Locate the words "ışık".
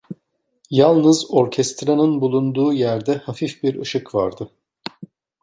3.81-4.15